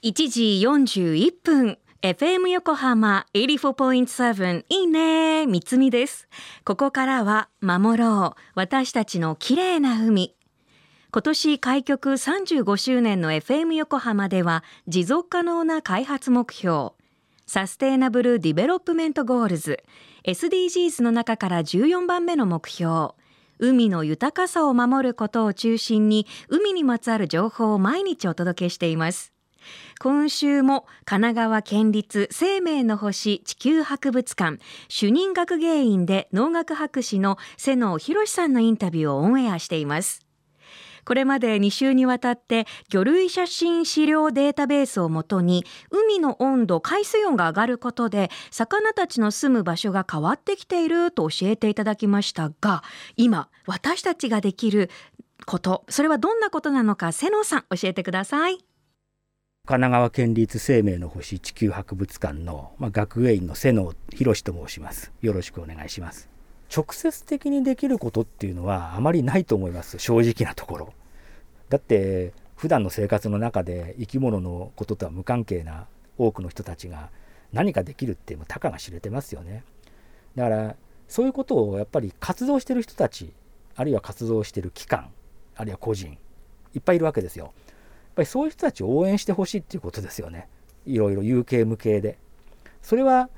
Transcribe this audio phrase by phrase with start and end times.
[0.00, 1.78] 1時41分。
[2.02, 5.44] FM 横浜84.7いいね。
[5.46, 6.28] 三つみです。
[6.64, 8.40] ここからは守ろう。
[8.54, 10.36] 私たちの綺麗な海。
[11.10, 16.90] 今年開局35周年の FM 横浜では持続可能な開発目標。
[17.46, 19.82] Sustainable Development Goals。
[20.22, 23.14] SDGs の中から14番目の目標。
[23.58, 29.32] 海の豊かさを守ることを中心に海にまつわる情報を毎日お届けしています。
[30.00, 34.58] 今週も神奈川県立生命の星地球博物館
[34.88, 40.24] 主任学芸員で農学博士の瀬野博さんのインタビューをオンエアしています。
[41.04, 52.84] これまで2週にわたって魚類写真資料データベースをもとに海の温度海水温が上がることで魚たちの住む場所が変わってきていると教えていただきましたが
[53.16, 54.90] 今私たちができる
[55.46, 58.58] ことそれはどんなことなのか瀬野さん教えてください。
[59.68, 65.12] 神奈川県立生命の星地球博物館の、まあ、学芸員の瀬野博と申します。
[65.20, 66.30] よろしくお願いします。
[66.74, 69.98] 直接的にできることっていうのはあまりないと思います。
[69.98, 70.94] 正直なところ。
[71.68, 77.10] だって普段の生活の中で生き物のこととは無関係な多くの人たちが
[77.52, 79.64] 何かできるってもたかが知れてますよね。
[80.34, 80.76] だから
[81.08, 83.34] そういうことをやっぱり活動してる人たち
[83.76, 85.10] あるいは活動してる機関
[85.56, 86.16] あるいは個人
[86.74, 87.52] いっぱいいるわけですよ。
[88.18, 90.48] ぱりそういう人たちを応援してほしいっていうことですよね。
[90.86, 92.18] いろいろ有形無形で。
[92.82, 93.30] それは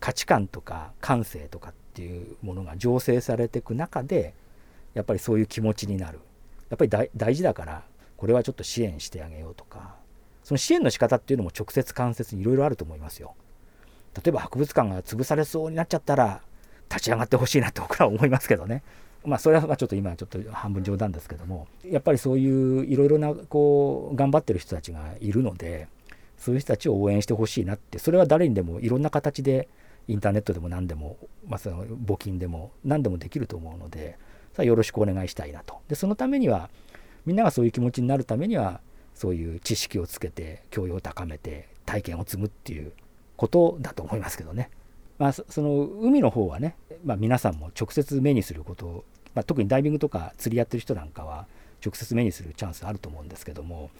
[0.00, 4.34] 価値観とか感性とかっていうものが醸成されていく中で
[4.94, 6.18] やっぱりそういう気持ちになる。
[6.70, 7.84] やっぱり大事だから
[8.16, 9.96] これはちょっと支援してあげようとか。
[10.42, 13.34] その支援の仕方っていうのも直接間接にいろいろあると思いますよ。
[14.16, 16.40] 例えば博物館が潰されそうになっちゃったら
[16.90, 18.82] 立ち上がってほしいなって僕らは思いますけどね。
[19.24, 25.88] まあ、それはちょっと今ちょっと半分冗談ですけどもやっぱりそういういろいろなこう頑張ってる人たちがいるので
[26.38, 29.68] そういう人たちを応援してほしいなってそれは誰にでもいろんな形で
[30.08, 34.18] インターネットでも何でも、まあ、その募金でも何でもできると思うので
[34.54, 36.68] さあよろしくお願いしたいなとでそのためには
[37.24, 38.80] みんながそういう気持ちになるためには
[39.14, 42.92] そういう知識をつけて教養を高めて体験を積むっていう
[43.36, 44.70] ことだと思いますけどね。
[45.18, 49.04] まあ、その海の方はね、まあ、皆さんも直接目にすること
[49.34, 51.46] まあ、特にダイビングとか釣りやってる人なんかは
[51.84, 53.90] 直接目にするチャンスあると思うんですけども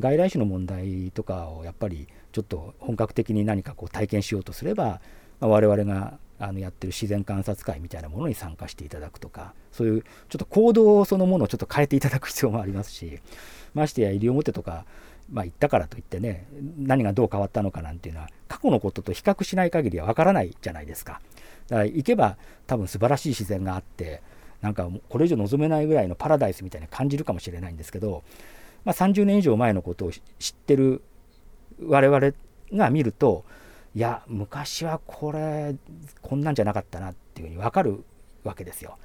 [0.00, 5.00] 外来種の問題とかをやっぱりちょっと本格的に何かこう体験しようとすれば、
[5.40, 13.18] まあ、我々があのやってる自然観察会みたいなものに参加していただくとかそういうちょっと行動そのものをちょっと変えていただく必要もありますし
[13.74, 14.84] ましてや西表とか、
[15.30, 16.46] まあ、行ったからといってね
[16.78, 21.20] 何がどう変わったのかなんていうのは過去のことと比較しない限りはわからないじゃないですか。
[21.68, 24.22] だから行けば多分素晴らしい自然があって
[24.60, 28.22] なんかこれ以上望めないぐらいのパラダイスみたいに感じるかもしれないんですけど、
[28.84, 31.02] まあ、30年以上前のことを知ってる
[31.84, 32.32] 我々
[32.72, 33.44] が見ると
[33.94, 35.76] いや昔はこれ
[36.22, 38.04] こんなんじゃなかったなっていうふうに分かる
[38.44, 38.96] わけですよ。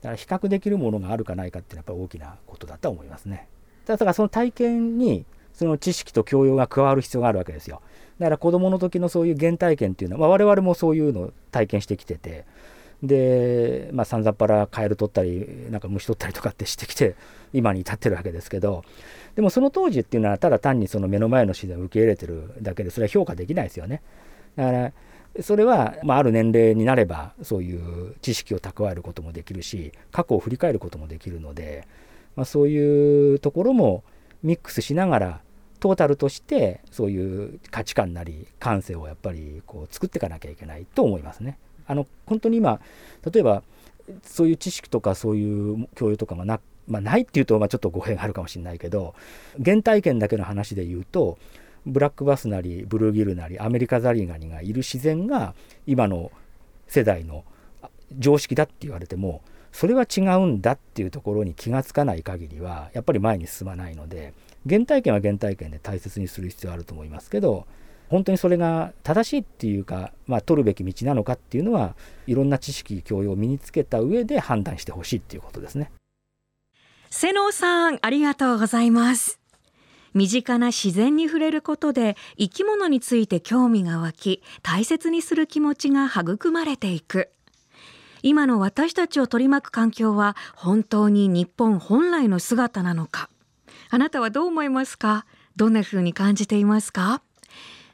[0.00, 3.48] だから比較できるものがあるかないかっていうのはやっぱり大きなことだと思いますね。
[3.86, 7.82] だからその体験にその知識と教養が加わる必要があるわけですよ。
[8.18, 12.44] だから子どもの時のそういう原体験っていうのは、まあ、我々もそういうのを体験してきてて
[13.02, 17.16] で、まあ、さんざっぱらカエル取ったりなんか虫取ったりとかってしてきて
[17.52, 18.84] 今に至ってるわけですけど
[19.34, 24.02] でもその当時っていうのはただ単にその目の前の自然を受け入れてるだけでそれは評価できないですよね。
[24.56, 24.92] だから
[25.40, 31.88] それは、まあ、ある年齢になればそういう知識を蓄えることもできるし過去を振り返ることもできるので、
[32.36, 34.04] まあ、そういうところも
[34.42, 35.40] ミックスしながら
[35.80, 41.58] トータルとしてそういう価値観なり感性をやっぱりこう作っていかなきゃいけないと思いますね。
[41.86, 42.80] あの本当に今
[43.30, 43.62] 例えば
[44.22, 49.14] そういう知識とかそういう教養とかがな,、まあ、ないっていうとまあちょっと語弊があるかもしれないけど
[49.62, 51.38] 原体験だけの話で言うと
[51.86, 55.54] ブラックバスなりブルーギルなりアメリカザリガニがいる自然が
[55.86, 56.30] 今の
[56.86, 57.44] 世代の
[58.18, 59.42] 常識だって言われても
[59.72, 64.34] それは違うんだっていうところに気が付かない限りはやっぱり前に進まないので
[64.68, 67.66] 原体験は原体験で大切にする必要あると思いますけど
[68.12, 75.90] 本当にそれが正しいっていうか、まあ、取るべき道なのかっていうのはいろんな知識教養を身につけた上で判断してほしいっていうことですね。
[77.10, 79.40] 瀬能さんありがとうございます。
[80.14, 87.30] 身近な自然に触れることで生き物について興味が湧き大切にする気持ちが育まれていく。
[88.22, 93.30] 今の私たちを取り巻く環境は本当に日本本来の姿なのか。
[93.88, 95.24] あなたはどう思いますか？
[95.56, 97.22] どんな風に感じていますか？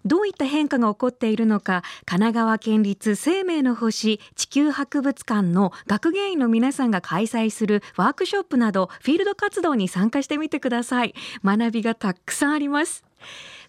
[0.09, 11.15] どういった変化が起こっているのか神奈川県立生命の星地球博物館の学芸員の皆さんが開催するワークショップなどフィールド活動に参加してみてください。
[11.45, 13.05] 学びがたくさんあります。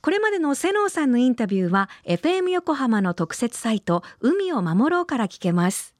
[0.01, 5.98] これまでの瀬能さんのインタビューは FM 横浜の特設サイト海を守ろうから聞けます。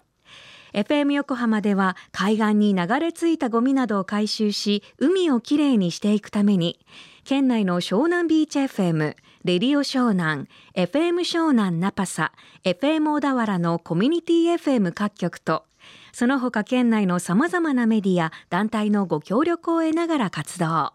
[0.74, 6.80] FM 横浜では海岸に流れ着いたゴミなどを回収し海をきれいにしていくために
[7.24, 12.32] 県内の湘南ビーチ FM、レディオ湘南、FM 湘南ナパサ、
[12.64, 15.66] FM 小田原のコミュニティ FM 各局と
[16.12, 20.94] その他県内の様々なメディア、団体のご協力を得ながら活動。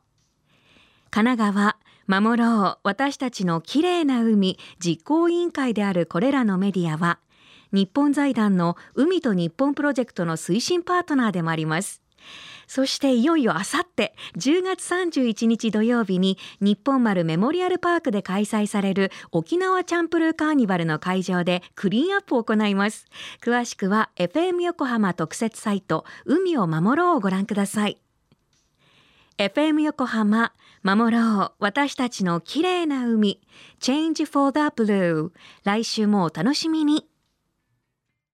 [1.10, 1.76] 神奈川、
[2.06, 7.20] 守ろう、私たちの綺麗な海実行委員会であるこれらのメディアは、
[7.74, 12.00] 日本財団の海と日本プロジェクトの推進パートナーでもあります。
[12.68, 23.06] そしていよいよあさって10月31日土曜日に日本丸メモリアルパークで開催される沖縄チャンプルーカーニバルの会場でクリーンアップを行います。
[23.42, 27.98] 詳しくは FM 横浜特設サイト海を守ろうをご覧ください。
[29.36, 30.52] FM 横浜
[30.84, 33.40] 守ろう私たちの綺麗な海
[33.80, 35.32] Change for the Blue
[35.64, 37.08] 来週もお楽しみに。